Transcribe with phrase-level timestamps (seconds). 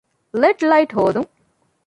[0.41, 1.31] ލެޑް ލައިޓް ހޯދުން